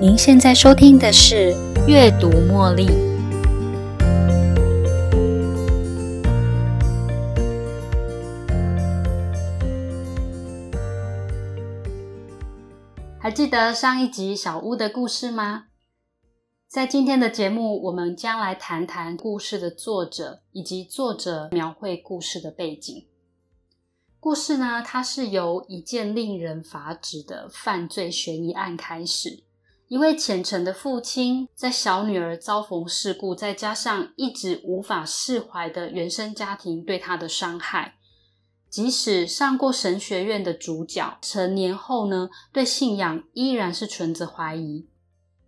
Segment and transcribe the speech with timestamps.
[0.00, 1.52] 您现在收听的是
[1.88, 2.86] 《阅读茉莉》。
[13.18, 15.64] 还记得上一集小屋的故事吗？
[16.68, 23.04] 在今天的节目，我们将来谈谈故事的作者以及作者描绘故事的背景。
[24.20, 29.47] 故事呢，它是由一件令人发指的犯罪悬疑案开始。
[29.88, 37.94] 一位虔诚的父亲，在小女儿遭逢事故，再加上一直无法释怀的原生家庭对他的伤害，
[38.68, 44.86] 即使上过神学院的主角，成年后呢，对信仰依然是存着怀疑。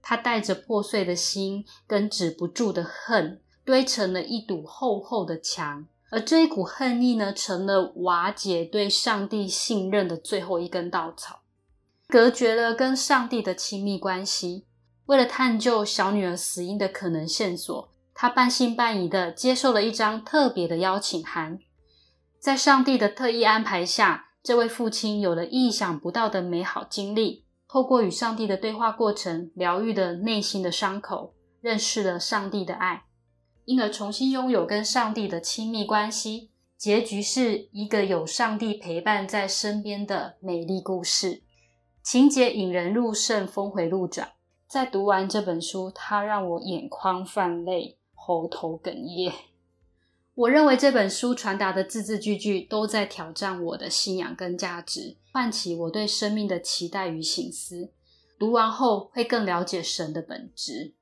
[0.00, 5.86] 他带着破碎的心跟止不住的恨，堆成了一堵厚厚的墙。
[6.10, 11.39] 而这一股恨意呢，成了瓦解对上帝信任的最后一根稻草。
[12.10, 14.66] 隔绝了跟上帝的亲密关系。
[15.06, 21.60] 为了探究小女儿死因的可能线索，他半信半疑的接受了一张特别的邀请函。
[22.40, 27.44] 在上帝的特意安排下，这位父亲有了意想不到的美好经历。
[27.68, 33.04] 透过与上帝的对话过程，疗愈了内心的伤口，认识了上帝的爱，
[33.64, 36.50] 因而重新拥有跟上帝的亲密关系。
[36.76, 41.42] 结局是一个有上帝陪伴在身边的美丽故事。
[42.02, 44.32] 情节引人入胜，峰回路转。
[44.66, 49.32] 在读完这本书，它让我眼眶泛泪，喉头哽咽。
[50.34, 57.92] 我认为这本书传达的字字句句都在挑战我的信仰跟价值，唤起我对生命的期待与醒思。
[58.38, 60.94] 读完后会更了解神的本质。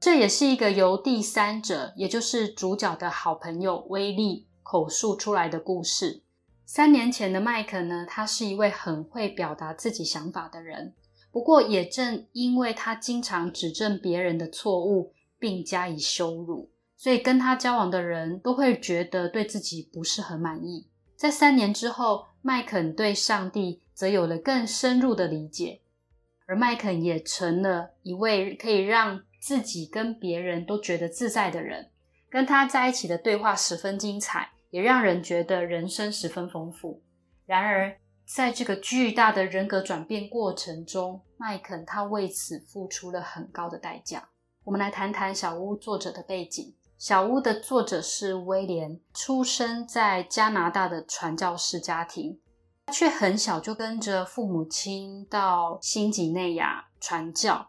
[0.00, 6.22] 这也是一个由第三者，也就是主角的好朋友威利口述出来的故事。
[6.68, 10.92] 三年前的麦克呢，他是一位很会表达自己想法的人。
[11.30, 20.88] 不过，也正因为他经常指正别人的错误，并加以羞辱，所以跟他交往的人都会觉得对自己不是很满意。
[21.14, 25.80] 在三年之后，麦肯对上帝则有了更深入的理解，
[26.46, 31.90] 而麦肯也成了一位可以让自己跟别人都觉得自在的人。
[32.28, 34.50] 跟他在一起的对话十分精彩。
[34.70, 37.02] 也让人觉得人生十分丰富。
[37.44, 44.30] 然而，在这个巨大的人格转变过程中，麦肯他为此付出了很高的代价。
[44.64, 46.74] 我们来谈谈小屋作者的背景。
[46.98, 52.40] 小屋的作者是威廉，出生在加拿大的传教士家庭，
[52.90, 57.68] 却很小就跟着父母亲到新几内亚传教，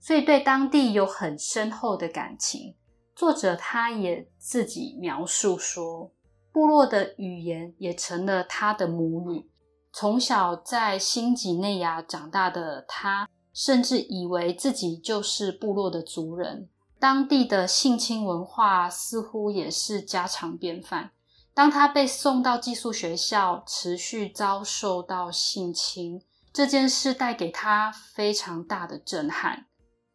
[0.00, 2.74] 所以对当地有很深厚的感情。
[3.20, 6.10] 作者他也自己描述说，
[6.50, 9.50] 部落的语言也成了他的母语。
[9.92, 16.70] 从小在新几内亚长大的他，甚至以为自己就是部落的族人。
[16.98, 21.10] 当地的性侵文化似乎也是家常便饭。
[21.52, 26.22] 当他被送到寄宿学校，持续遭受到性侵
[26.54, 29.66] 这件事，带给他非常大的震撼。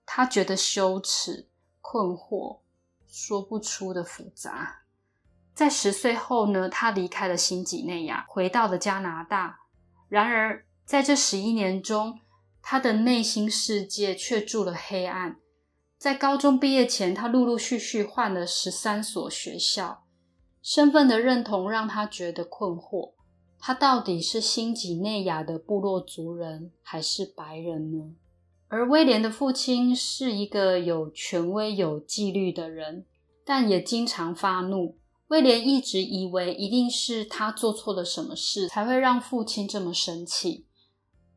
[0.07, 1.47] 他觉得羞耻、
[1.81, 2.61] 困惑。
[3.17, 4.81] 说不出的复杂。
[5.53, 9.59] 在十岁后呢，他离开了新几内亚，回到了加拿大。
[10.09, 12.19] 然而，在这十一年中，
[12.61, 15.37] 他的内心世界却住了黑暗。
[15.97, 20.03] 在高中毕业前，他陆陆续续换了十三所学校，
[20.61, 23.13] 身份的认同让他觉得困惑：
[23.57, 28.13] 他到底是新几内亚的部落族人，还是白人呢？
[28.75, 33.05] 而威廉的父亲是一个有权威、有纪律的人，
[33.45, 34.97] 但也经常发怒。
[35.27, 40.65] 威廉一直以为一定是他做错了什么事，才会让父亲这么生气。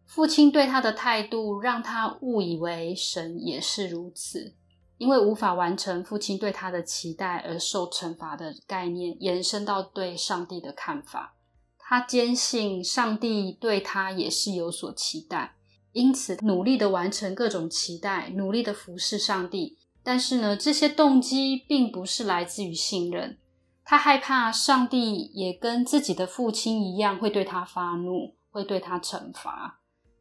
[0.04, 4.56] 父亲对他的态度让他误以为神也是如此，
[4.96, 11.36] 因为无法完成父亲对他的期待而受惩罚的概念，延伸到对上帝的看法。
[11.78, 15.54] 他坚信上帝对他也是有所期待。
[15.92, 19.78] 因此，努力的完成各种期待，努力的服侍上帝。
[20.02, 23.38] 但是呢，这些动机并不是来自于信任。
[23.84, 29.80] 他害怕上帝也跟自己的父亲一样，会对他发怒，会对他惩罚，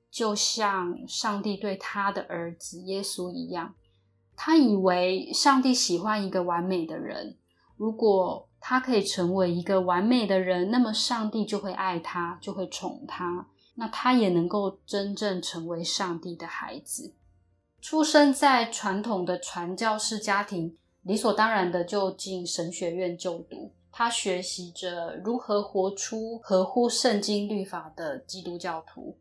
[0.09, 3.75] 就像上帝对他的儿子耶稣一样。
[4.35, 7.37] 他以为上帝喜欢一个完美的人，
[7.75, 13.47] 如果他可以成为一个完美的人，那么上帝就会爱他，就会宠他。
[13.79, 17.13] 那他也能够真正成为上帝的孩子。
[17.79, 23.71] 出生在传统的传教士家庭，理所当然的就进神学院就读。
[23.91, 29.17] 他学习着如何活出合乎圣经律法的基督教徒。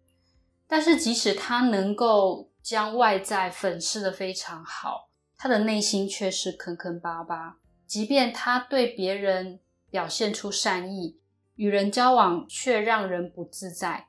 [0.67, 7.59] 但是，即使他能够将外在粉饰的非常好，他的内心却是坑坑巴巴。
[7.87, 9.61] 即便他对别人
[9.91, 11.21] 表现出善意，
[11.55, 14.09] 与人交往却让人不自在，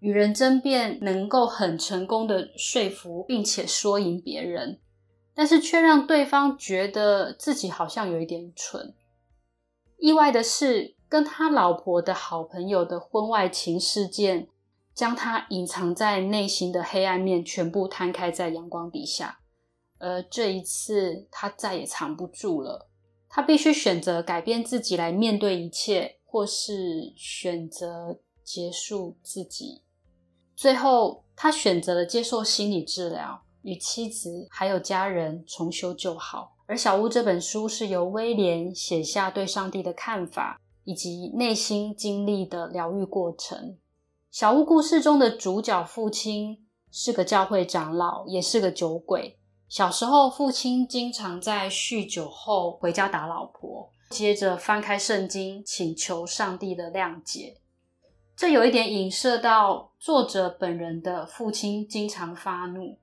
[0.00, 4.80] 与人争辩能够很成功的说服并且说赢别人，
[5.34, 8.94] 但是却让对方觉得自己好像有一点蠢。
[9.98, 14.48] 意外的是，跟他老婆的好朋友的婚外情事件。
[14.96, 19.40] 将他隐藏在内心的黑暗面全部摊开在阳光底下，
[19.98, 22.88] 而这一次他再也藏不住了。
[23.28, 29.82] 他必须选择改变自己来面对一切，或是选择结束自己。
[30.56, 36.54] 最后，他选择了接受心理治疗，与妻子还有家人重修旧好。
[36.66, 43.76] 而小屋这本书是由威廉写下对上帝的看法，以及内心经历的疗愈过程。
[44.30, 49.38] 小屋故事中的主角父亲是个教会长老，也是个酒鬼。
[49.68, 57.58] 小时候，父亲经常在酗酒后回家打老婆，接着翻开圣经，请求上帝的谅解。
[58.36, 62.98] 这有一点影射到作者本人的父亲经常发怒，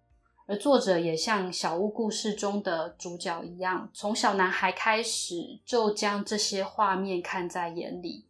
[0.45, 8.27] 而作者也像小屋故事中的主角一样，从小男孩开始就将这些画面看在眼里，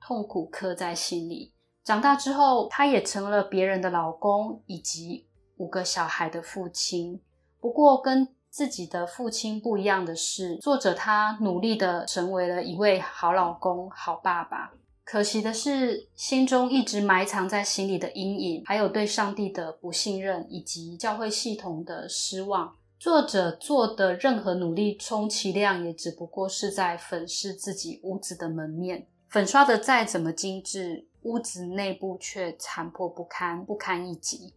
[0.00, 1.52] 痛苦刻在心里。
[1.84, 5.26] 长大之后，他也成了别人的老公，以及
[5.58, 7.20] 五个小孩的父亲。
[7.60, 14.72] 不过，跟自己的父亲不一样的是，作者他努力的成为了一位好老公、好爸爸。
[15.06, 22.74] 可惜的是，心中一直埋藏在心里的阴影，还有对上帝的不信任，以及教会系统的失望。
[22.98, 31.06] 作者做的任何努力，充其量也只不过是在粉饰自己屋子的门面，粉刷的再怎么精致。
[31.22, 34.54] 屋子内部却残破不堪，不堪一击。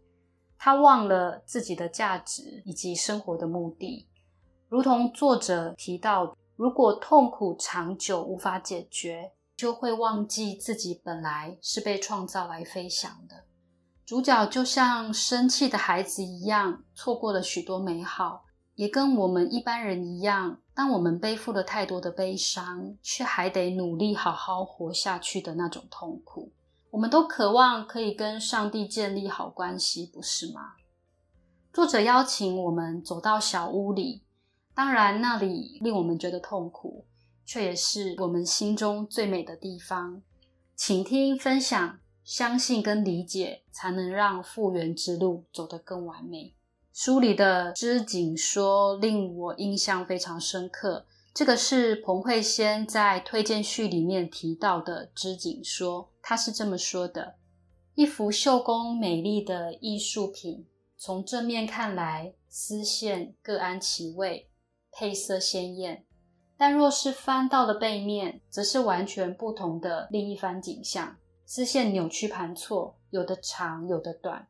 [0.57, 4.07] 他忘了自己的价值以及生活的目的，
[4.67, 13.43] 如同作者提到，如果痛苦长久无法解决，就会忘记自己本来是被创造来飞翔的。
[14.05, 18.45] 主角就像生气的孩子一样，错过了许多美好。
[18.75, 26.53] 也跟我们一般人一样，当我们背负了太多的悲伤，却还得努力好好活下去的那种痛苦。
[26.89, 30.75] 我们都渴望可以跟上帝建立好关系，不是吗？
[31.73, 34.23] 作者邀请我们走到小屋里，
[34.73, 37.03] 当然那里令我们觉得痛苦，
[37.51, 40.21] 却也是我们心中最美的地方。
[40.75, 46.53] 请听分享，相信跟理解，才能让复原之路走得更完美。
[46.93, 56.11] 书里的织锦说令我印象非常深刻，这个是彭慧仙在推荐序里面提到的织锦说。
[56.21, 57.37] 他是这么说的：
[57.95, 64.51] 一幅绣工美丽的艺术品，从正面看来，丝线各安其位，
[64.91, 66.03] 配色鲜艳；
[66.59, 71.15] 但若是翻到了背面，则是完全不同的另一番景象。
[71.45, 74.45] 丝线扭曲盘错，有的长，有的短，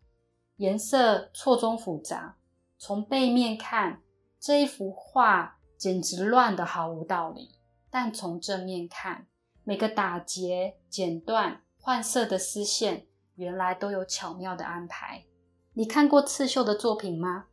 [0.55, 2.35] 颜色错综复杂。
[2.79, 4.01] 从背面看，
[4.39, 7.51] 这一幅画简直乱得毫无道理；
[7.91, 9.27] 但从正面看，
[9.63, 11.61] 每个打结、剪断。
[11.77, 15.25] 换色的丝线原来都有巧妙的安排。
[15.73, 17.45] 你看过刺绣的作品吗？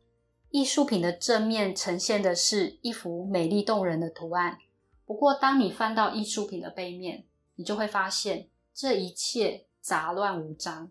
[0.49, 4.59] 艺术品的正面呈现的是一幅美丽动人的图案。
[5.05, 7.25] 不过，当你翻到艺术品的背面，
[7.55, 10.89] 你就会发现这一切杂乱无章，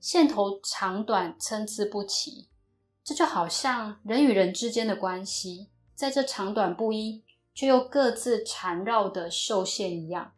[0.00, 2.48] 线头长短参差不齐。
[3.02, 7.24] 这就好像人与人之间的关系，在这长短不一
[7.54, 10.32] 却又各自缠绕的绣线一样。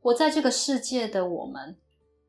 [0.00, 1.78] 活在这个世界的我们，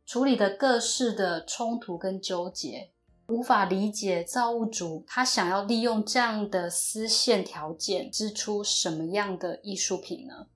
[0.06, 2.92] 处理的各式的冲突跟纠结，
[3.28, 10.48] 无法理解造物主他想要利用这样的丝线条件织出什么样的艺术品呢？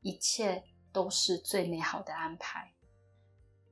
[0.00, 2.72] 一切都是最美好的安排。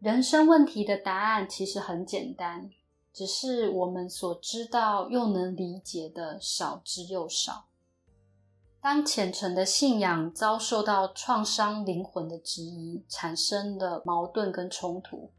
[0.01, 2.71] 人生问题的答案其实很简单，
[3.13, 7.69] 只是我们所知道又能理解的少之又少。
[8.83, 15.31] 当虔诚的信仰遭受到创伤灵魂的质疑，产生的矛盾跟冲突，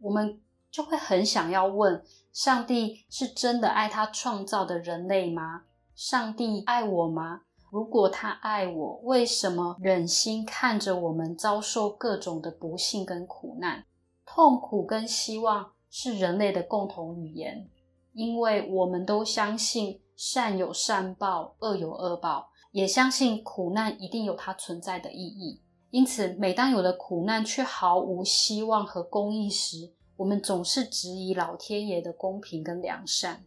[0.00, 0.40] 我们
[0.74, 5.62] 就会很想要问：上帝是真的爱他创造的人类吗？
[5.94, 7.42] 上帝爱我吗？
[7.70, 13.84] 如果他爱我，为什么忍心看着我们遭受各种的不幸跟苦难？
[14.26, 17.70] 痛苦跟希望是人类的共同语言，
[18.12, 22.50] 因为我们都相信善有善报，恶有恶报。
[22.72, 33.44] 也相信苦难一定有它存在的意义，因此，每当有了苦难却毫无希望和公义时，我们总是质疑老天爷的公平跟良善。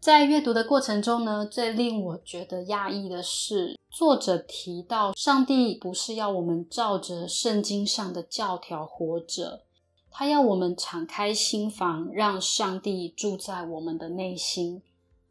[0.00, 9.62] 在阅读的过程中呢，最令我觉得讶异的是，作者提到上帝不是要我们照着圣经上的教条活着，
[10.10, 14.82] 他要我们敞开心房，让上帝住在我们的内心，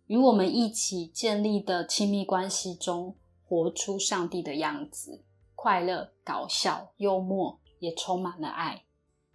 [0.07, 5.21] 与我们一起建立的亲密关系中，活出上帝的样子，
[5.53, 8.85] 快乐、搞笑、幽默，也充满了爱。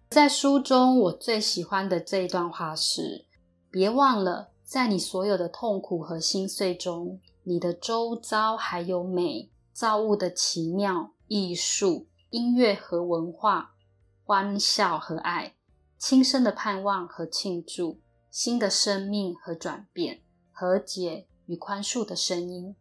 [0.08, 3.26] 在书中，我最喜欢的这一段话是：
[3.70, 4.50] 别忘了。
[4.64, 13.74] 在你所有的痛苦和心碎中，你的周遭还有美、造物的奇妙、艺术、音乐和文化、
[14.24, 15.54] 欢笑和爱、
[15.98, 22.74] 轻声的盼望和庆祝、新的生命和转变、和解与宽恕的声音。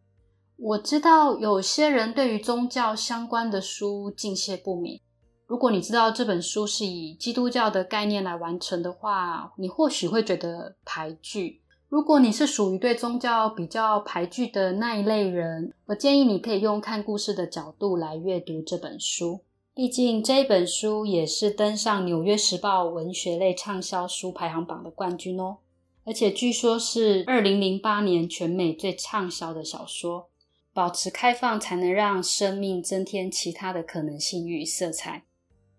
[0.56, 5.00] 我知道有些人对于宗教相关的书敬谢不敏。
[5.46, 11.60] 如果你知道这本书是以基督教的概念来完成的话，你或许会觉得排拒。
[11.88, 19.40] 如果你是属于对宗教比较排拒的那一类人，我建议你可以用看故事的角度来阅读这本书。
[19.72, 25.58] 毕竟这本书也是登上《纽约时报》文学类畅销书排行榜的冠军哦，
[26.04, 30.28] 而且据说是二零零八年全美最畅销的小说。
[30.72, 35.22] 保持开放，才能让生命增添其他的可能性与色彩。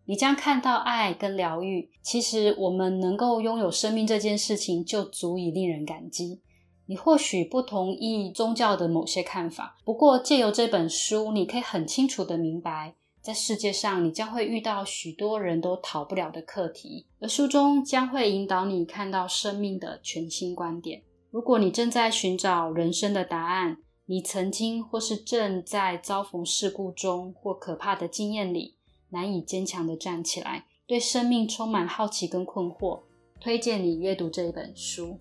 [0.08, 1.92] 你将看到爱跟疗愈。
[2.02, 6.42] 其实，我们能够拥有生命这件事情，就足以令人感激。
[6.86, 21.04] 你或许不同意宗教的某些看法，不过借由这本书，你可以很清楚的明白，在世界上，你将会遇到许多人都逃不了的课题，而书中将会引导你看到生命的全新观点。
[21.30, 28.77] 如果你正在寻找人生的答案，你曾经或是正在遭逢事故中或可怕的经验里。
[29.10, 33.02] 难以坚强的站起来，对生命充满好奇跟困惑，
[33.40, 35.18] 推荐你阅读这一本书。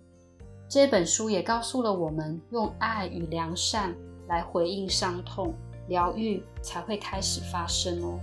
[0.69, 3.95] 这本书也告诉了我们，用爱与良善
[4.27, 5.53] 来回应伤痛，
[5.87, 8.19] 疗愈才会开始发生哦。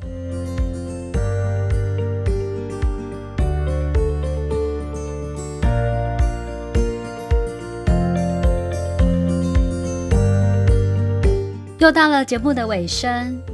[11.79, 13.54] 又到了节目的尾声。